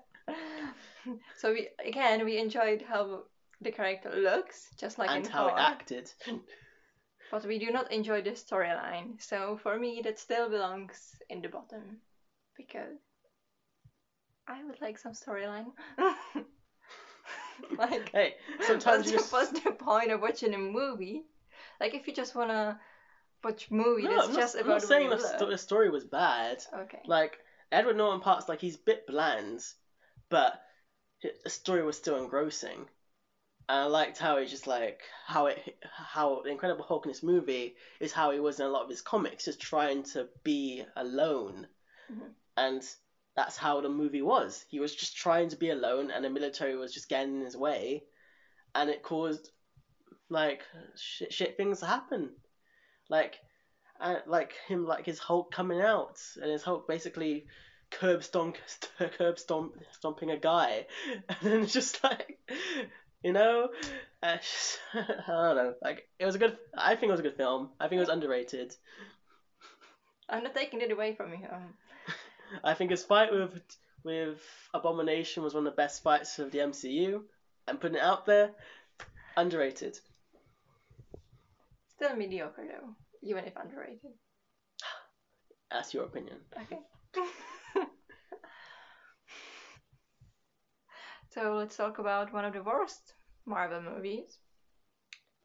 [1.37, 3.23] so we again we enjoyed how
[3.61, 6.11] the character looks, just like and in how it acted.
[7.31, 9.21] but we do not enjoy the storyline.
[9.21, 11.97] So for me, that still belongs in the bottom
[12.55, 12.99] because
[14.47, 15.71] I would like some storyline.
[17.77, 21.23] like, Hey, sometimes what's, the, what's the point of watching a movie?
[21.79, 22.79] Like, if you just wanna
[23.43, 26.03] watch movie No, that's I'm just not, I'm not saying the, sto- the story was
[26.03, 26.63] bad.
[26.73, 27.01] Okay.
[27.05, 27.37] Like
[27.71, 29.61] Edward Norton parts, like he's a bit bland,
[30.29, 30.59] but
[31.21, 32.85] hi- the story was still engrossing.
[33.69, 35.57] And I liked how he just like how it
[35.95, 38.89] how the Incredible Hulk in this movie is how he was in a lot of
[38.89, 41.65] his comics, just trying to be alone,
[42.11, 42.33] Mhm.
[42.57, 42.83] and
[43.35, 44.63] that's how the movie was.
[44.69, 47.57] He was just trying to be alone, and the military was just getting in his
[47.57, 48.03] way,
[48.75, 49.49] and it caused
[50.29, 50.63] like
[50.95, 52.31] shit, shit things to happen,
[53.09, 53.39] like,
[53.99, 57.45] uh, like him, like his Hulk coming out, and his Hulk basically
[57.91, 58.57] curb stomp,
[59.17, 60.85] curb stomp, stomping a guy,
[61.29, 62.39] and then just like,
[63.23, 63.69] you know,
[64.21, 66.57] uh, just, I don't know, like it was a good.
[66.77, 67.69] I think it was a good film.
[67.79, 68.75] I think it was underrated.
[70.29, 71.45] I'm not taking it away from you.
[71.51, 71.73] Um,
[72.63, 73.61] I think his fight with
[74.03, 74.41] with
[74.73, 77.21] Abomination was one of the best fights of the MCU.
[77.67, 78.51] I'm putting it out there.
[79.37, 79.97] Underrated.
[81.95, 84.11] still mediocre though, even if underrated.
[85.71, 86.37] That's your opinion.
[86.61, 86.79] Okay.
[91.31, 93.13] so let's talk about one of the worst
[93.45, 94.37] Marvel movies.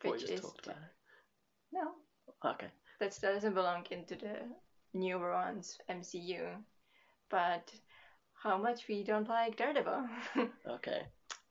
[0.03, 0.79] What Which is talked about.
[1.73, 1.95] no,
[2.45, 2.69] Okay.
[3.01, 4.37] that doesn't belong into the
[4.95, 6.57] newer ones MCU.
[7.31, 7.71] But
[8.43, 10.09] how much we don't like Daredevil.
[10.69, 11.03] Okay.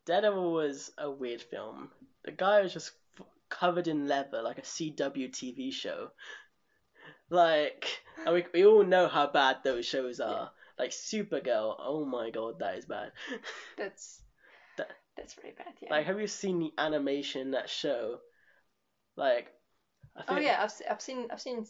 [0.06, 1.90] Daredevil was a weird film.
[2.24, 6.10] The guy was just f- covered in leather like a CW TV show.
[7.30, 7.86] Like,
[8.24, 10.50] and we, we all know how bad those shows are.
[10.78, 13.12] Like Supergirl, oh my god, that is bad.
[13.76, 14.22] that's
[14.76, 15.74] That- that's really bad.
[15.82, 15.90] Yeah.
[15.90, 18.18] Like, have you seen the animation in that show?
[19.16, 19.48] Like,
[20.16, 21.66] I oh yeah, I've, I've seen I've seen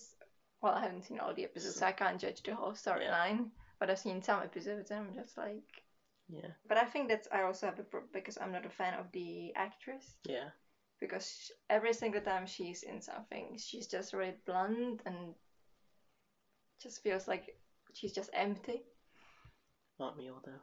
[0.63, 3.49] well I haven't seen all the episodes, so I can't judge the whole storyline.
[3.81, 5.83] But I've seen some episodes, and I'm just like.
[6.29, 8.95] yeah, But I think that's I also have a problem because I'm not a fan
[8.95, 10.17] of the actress.
[10.29, 10.51] yeah,
[11.01, 15.35] because sh every single time she's in something, she's just really blunt and
[16.83, 17.55] just feels like
[17.95, 18.83] she's just empty.
[20.01, 20.63] aren't we all though?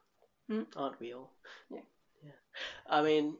[0.56, 0.64] Hmm?
[0.76, 1.32] Aren't we all?
[1.70, 1.82] Yeah.
[2.24, 2.32] Yeah.
[2.88, 3.38] I mean,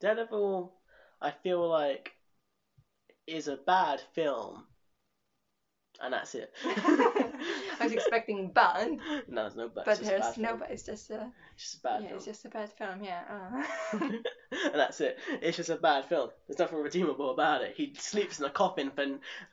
[0.00, 0.72] Daredevil,
[1.20, 2.12] I feel like,
[3.26, 4.66] is a bad film,
[6.00, 6.52] and that's it.
[6.64, 9.84] I was expecting bad, no, there's no but.
[9.84, 10.58] but it's just a there's bad no film.
[10.60, 10.70] but.
[10.70, 12.16] It's just a It's just a bad yeah, film.
[12.16, 13.02] it's just a bad film.
[13.02, 13.20] Yeah.
[13.30, 13.98] Uh.
[14.72, 15.18] and that's it.
[15.42, 16.30] It's just a bad film.
[16.46, 17.74] There's nothing redeemable about it.
[17.76, 18.90] He sleeps in a coffin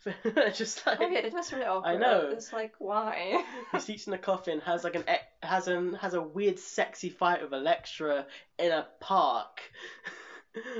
[0.05, 1.89] it's just like oh yeah, that was really awkward.
[1.89, 2.29] I know.
[2.31, 3.43] It's like why?
[3.71, 5.03] he sleeps in a coffin, has like an
[5.41, 8.25] has an has a weird sexy fight with Elektra
[8.59, 9.61] in a park,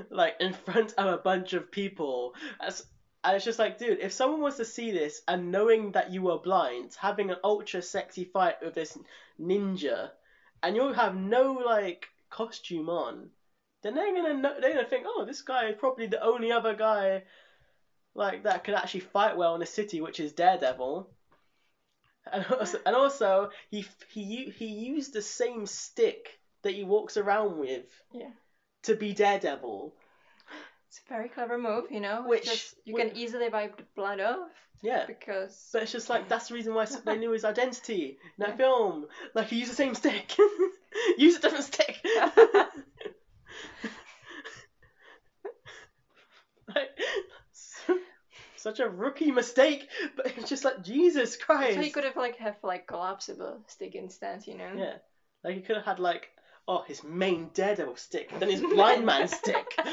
[0.10, 2.34] like in front of a bunch of people.
[2.60, 2.86] As,
[3.26, 6.22] and it's just like, dude, if someone was to see this and knowing that you
[6.22, 8.98] were blind, having an ultra sexy fight with this
[9.42, 10.12] ninja,
[10.62, 13.30] and you'll have no like costume on,
[13.82, 16.76] then they're gonna know, they're gonna think, oh, this guy is probably the only other
[16.76, 17.24] guy
[18.14, 21.10] like that could actually fight well in the city, which is Daredevil.
[22.32, 27.58] And also, and also he he he used the same stick that he walks around
[27.58, 28.30] with yeah.
[28.84, 29.96] to be Daredevil.
[30.96, 32.24] It's a very clever move, you know.
[32.26, 34.48] Which- just, you whi- can easily wipe the blood off
[34.82, 35.06] Yeah.
[35.06, 38.52] because But it's just like that's the reason why they knew his identity in that
[38.52, 38.56] Yeah.
[38.56, 39.08] film.
[39.34, 40.38] Like he used the same stick.
[41.18, 42.00] Use a different stick.
[46.74, 46.90] like,
[48.56, 51.76] such a rookie mistake, but it's just like Jesus Christ.
[51.76, 54.72] so he could have like have like collapsible stick instead, you know.
[54.78, 54.94] Yeah.
[55.44, 56.30] Like he could have had like
[56.68, 59.66] oh his main daredevil stick, then his blind man stick.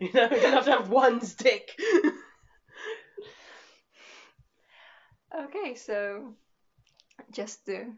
[0.00, 1.78] you know, he don't have to have one stick.
[5.32, 6.34] Okay, so
[7.30, 7.92] just to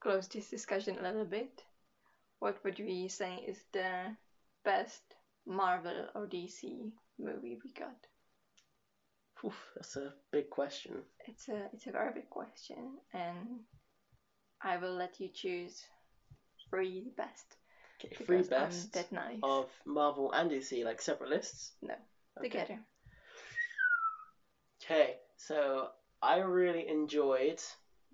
[0.00, 1.62] close this discussion a little bit,
[2.40, 4.16] what would we say is the
[4.64, 5.02] best
[5.46, 7.96] Marvel or DC movie we got?
[9.44, 11.02] Oof, that's a big question.
[11.28, 13.60] It's a it's a very big question, and
[14.60, 15.84] I will let you choose
[16.76, 17.56] three best
[17.98, 19.42] Okay, three because I'm best that nice.
[19.42, 21.72] of Marvel and DC, like separate lists.
[21.82, 21.94] No,
[22.38, 22.48] Okay.
[22.48, 22.78] together.
[24.84, 25.88] Okay, so
[26.22, 27.60] I really enjoyed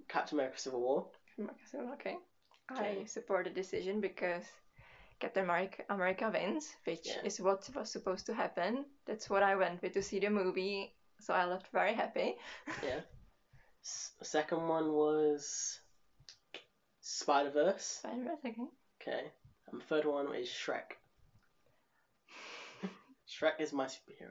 [0.08, 1.06] Captain America: Civil War.
[1.70, 2.16] So, okay.
[2.70, 3.04] I Okay.
[3.06, 4.44] support the decision because
[5.20, 7.22] Captain America, America wins, which Yeah.
[7.24, 8.86] is what was supposed to happen.
[9.06, 12.34] That's what I went with to see the movie, so I left very happy.
[12.82, 13.00] Yeah.
[13.84, 15.80] S- second one was
[17.02, 17.84] Spider Verse.
[17.84, 18.54] Spider-Man, okay.
[19.02, 19.32] Okay.
[19.70, 20.96] And the third one is Shrek.
[23.28, 24.30] Shrek is my superhero.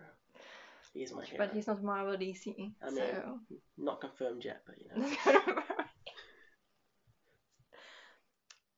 [0.94, 1.46] He is my hero.
[1.46, 3.39] But he's not Marvel DC, I mean, so.
[3.78, 5.08] Not confirmed yet, but you know.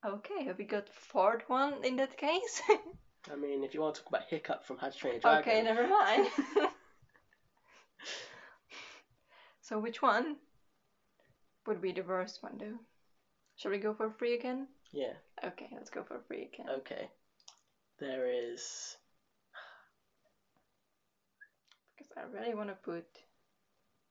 [0.15, 2.61] okay, have we got fourth one in that case?
[3.31, 5.41] I mean, if you want to talk about Hiccup from How to Train a Dragon.
[5.41, 6.27] okay, never mind.
[9.61, 10.35] so which one
[11.65, 12.79] would be the worst one, though?
[13.57, 14.67] Shall we go for free again?
[14.91, 16.67] Yeah, Okay, let's go for free again.
[16.79, 17.09] okay.
[17.99, 18.97] There is.
[21.97, 23.05] Because I really want to put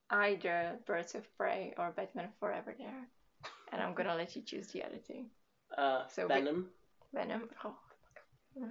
[0.09, 3.07] either Birds of Prey or Batman Forever there.
[3.71, 5.25] And I'm gonna let you choose the other two.
[5.77, 6.69] Uh, So we- Venom.
[7.13, 7.49] Venom.
[7.63, 7.75] Oh,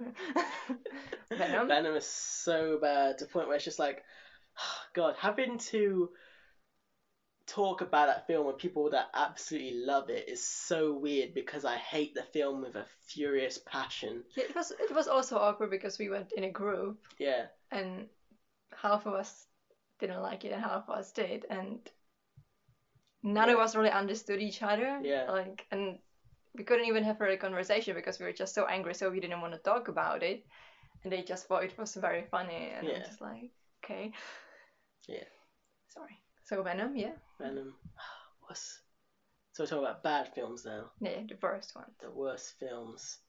[1.29, 1.67] Venom.
[1.67, 4.03] Venom is so bad to the point where it's just like,
[4.93, 6.09] God, having to
[7.47, 11.75] talk about that film with people that absolutely love it is so weird because I
[11.75, 14.23] hate the film with a furious passion.
[14.35, 18.07] Yeah, it was it was also awkward because we went in a group Yeah, and
[18.75, 19.45] half of us
[19.99, 21.79] didn't like it and half of us did and
[23.23, 24.99] none of us really understood each other.
[25.03, 25.29] Yeah.
[25.29, 25.99] Like and
[26.55, 29.41] we couldn't even have a conversation because we were just so angry so we didn't
[29.41, 30.45] want to talk about it.
[31.03, 33.51] And they just thought it was very funny and I'm just like,
[33.83, 34.13] okay.
[35.07, 35.23] Yeah.
[35.89, 36.22] Sorry.
[36.45, 37.13] So Venom, yeah.
[37.39, 37.73] Venom.
[38.47, 38.79] What's
[39.53, 40.85] so we're talking about bad films now.
[40.99, 41.85] Yeah, the worst one.
[42.01, 43.19] The worst films.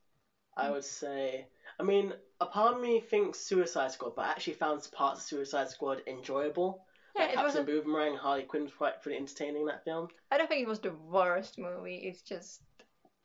[0.56, 1.46] I would say.
[1.78, 5.26] I mean, a part of me thinks Suicide Squad, but I actually found parts of
[5.26, 6.86] Suicide Squad enjoyable.
[7.16, 9.84] Yeah, like it was Captain a, Boomerang, Harley Quinn was quite pretty entertaining in that
[9.84, 10.08] film.
[10.30, 12.60] I don't think it was the worst movie, it's just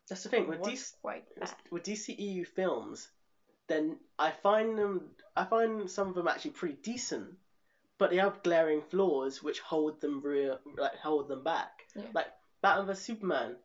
[0.09, 1.53] That's the thing with was DC, quite bad.
[1.71, 3.07] with DCEU films,
[3.67, 7.35] then I find them I find some of them actually pretty decent,
[7.99, 11.85] but they have glaring flaws which hold them real like hold them back.
[11.95, 12.03] Yeah.
[12.13, 12.27] Like
[12.61, 13.55] Batman vs Superman,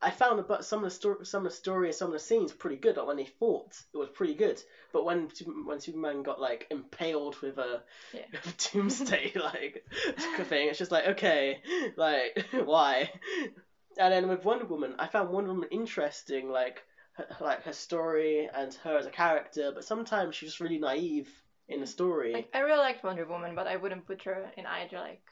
[0.00, 2.18] I found about some of the story, some of the story and some of the
[2.20, 2.96] scenes pretty good.
[2.96, 4.60] Like when they fought, it was pretty good.
[4.92, 5.28] But when
[5.66, 7.82] when Superman got like impaled with a
[8.12, 8.22] Yeah.
[8.72, 9.84] doomsday like
[10.48, 11.60] thing, it's just like okay,
[11.96, 13.10] like why?
[13.98, 16.84] And then with Wonder Woman, I found Wonder Woman interesting, like
[17.14, 19.72] her, like her story and her as a character.
[19.74, 21.28] But sometimes she's just really naive
[21.68, 22.32] in the story.
[22.32, 25.22] Like I really liked Wonder Woman, but I wouldn't put her in either like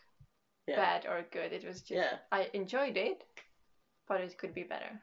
[0.67, 1.53] yeah, bad or good.
[1.53, 3.25] It was just yeah, I enjoyed it,
[4.09, 5.01] but it could be better.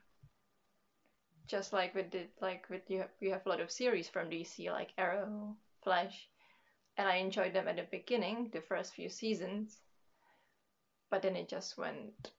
[1.48, 4.30] Just like with the like with you have, you have a lot of series from
[4.30, 6.28] DC like Arrow, Flash,
[6.98, 9.80] and I enjoyed them at the beginning, the first few seasons.
[11.10, 12.32] But then it just went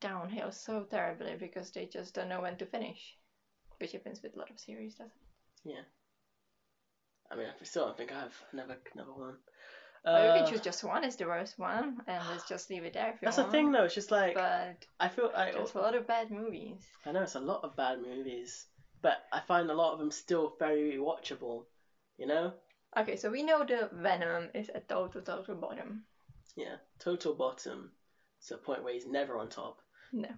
[0.00, 3.16] downhill so terribly because they just don't know when to finish,
[3.78, 5.70] which happens with a lot of series, doesn't it?
[5.70, 5.82] yeah.
[7.30, 9.36] I mean, I still don't think I've never never won.
[10.04, 12.84] Or you Uh, can choose just one as the worst one, and let's just leave
[12.84, 13.84] it there if you That's the thing, though.
[13.84, 16.78] It's just like But I feel I, there's a lot of bad movies.
[17.04, 18.66] I know it's a lot of bad movies,
[19.02, 21.64] but I find a lot of them still very watchable.
[22.18, 22.52] You know?
[22.96, 26.04] Okay, so we know the Venom is at total total bottom.
[26.54, 26.76] Yeah.
[26.98, 27.90] Total bottom.
[28.46, 29.80] To a point where he's never on top.
[30.12, 30.28] No,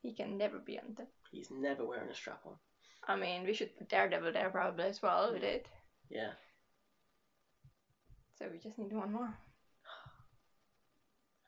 [0.00, 1.08] he can never be on top.
[1.32, 2.54] He's never wearing a strap on.
[3.06, 5.66] I mean, we should put Daredevil there probably as well with it.
[6.10, 6.32] Yeah.
[8.38, 9.26] So we just need one more.
[9.26, 9.32] I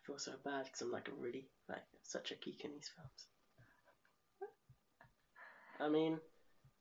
[0.06, 3.26] feel so bad because I'm like a really like such a geek in these films.
[5.80, 6.18] I mean,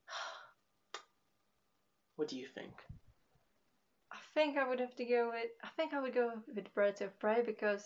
[2.16, 2.72] what do you think?
[4.12, 5.50] I think I would have to go with.
[5.62, 7.84] I think I would go with Birds of Prey because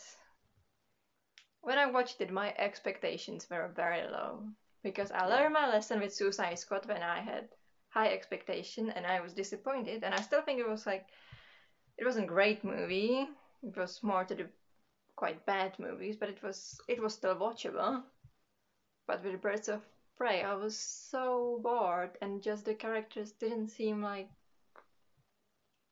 [1.61, 4.45] when I watched it, my expectations were very low.
[4.83, 7.49] Because I learned my lesson with Suicide Squad when I had
[7.95, 10.03] high expectation and I was disappointed.
[10.03, 11.07] And I still think it was like,
[11.97, 13.29] it wasn't a great movie.
[13.63, 14.47] It was more to the
[15.17, 18.03] quite bad movies, but it was it was still watchable.
[19.07, 19.81] But with Birds of
[20.19, 24.29] Prey, I was so bored, and just the characters didn't seem like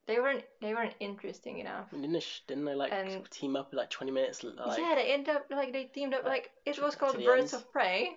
[0.06, 1.90] they weren't they weren't interesting enough.
[1.90, 4.42] Didn't they, didn't they like And- team up like 20 minutes?
[4.42, 7.54] Like, yeah, they end up like they teamed up like, like it was called Birds
[7.54, 7.62] end.
[7.62, 8.16] of Prey,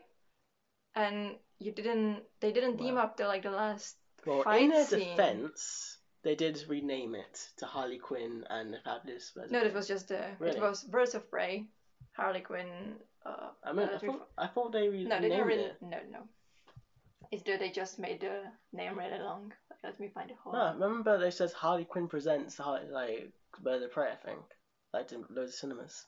[0.95, 3.03] and you didn't they didn't team Wow.
[3.03, 3.95] up till like the last
[4.25, 4.99] Well, fight in their scene.
[5.15, 9.31] defense, they did rename it to Harley Quinn and the Fabulous.
[9.35, 10.57] Birds No, it was just uh, Really?
[10.57, 11.65] it was Birds of Prey,
[12.13, 12.95] Harley Quinn.
[13.25, 15.63] Uh, I mean, I uh, thought, I thought they renamed no, they didn't really.
[15.63, 15.81] it.
[15.81, 16.19] No, no.
[17.31, 19.51] It's that they just made the name really long.
[19.83, 20.53] Let me find the whole.
[20.53, 23.31] No, remember they says Harley Quinn presents Harley, like
[23.63, 24.39] Birds of Prey, I think,
[24.93, 26.05] like in loads of cinemas,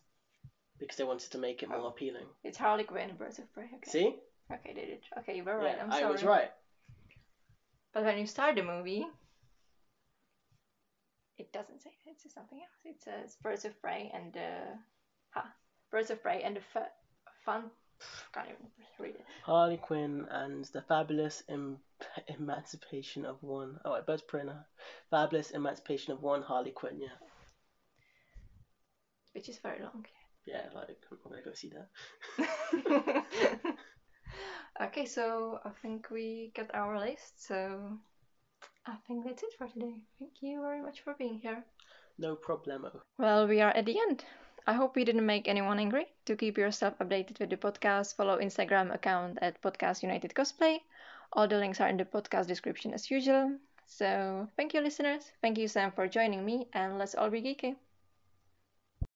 [0.80, 1.88] because they wanted to make it more Oh.
[1.88, 2.26] appealing.
[2.44, 3.66] It's Harley Quinn, and Birds of Prey.
[3.76, 3.90] Okay.
[3.92, 4.16] See?
[4.52, 4.90] Okay, did.
[4.90, 5.02] It.
[5.20, 5.76] Okay, you were right.
[5.78, 6.12] yeah, I'm I sorry.
[6.12, 6.50] was right.
[7.94, 9.06] But when you start the movie,
[11.38, 12.12] it doesn't say that.
[12.12, 12.86] It says something else.
[12.86, 14.50] It says Birds of Prey and the
[15.32, 15.46] ha,
[15.92, 16.92] Birds of Prey and the fa-
[17.46, 17.70] fun.
[18.34, 18.68] Can't even
[19.00, 19.26] read it.
[19.44, 21.80] Harley Quinn and the Fabulous em-
[22.28, 23.80] Emancipation of One.
[23.84, 24.44] Oh, wait, Birds of Prey.
[24.44, 24.54] No.
[25.10, 27.00] Fabulous Emancipation of One Harley Quinn.
[27.02, 27.08] Yeah,
[29.34, 30.06] Which is very long.
[30.46, 30.68] yeah.
[30.76, 33.24] Like I'm gonna go see that.
[34.82, 37.46] okay, so I think we got our list.
[37.48, 38.00] So
[38.86, 39.96] I think that's it for today.
[40.20, 41.64] Thank you very much for being here.
[42.18, 42.92] No problemo.
[43.18, 44.24] Well, we are at the end.
[44.66, 46.08] I hope we didn't make anyone angry.
[46.26, 50.80] To keep yourself updated with the podcast, follow Instagram account at Podcast United Cosplay.
[51.34, 53.58] All the links are in the podcast description as usual.
[53.86, 55.32] So thank you, listeners.
[55.42, 57.76] Thank you, Sam, for joining me, and let's all be geeky.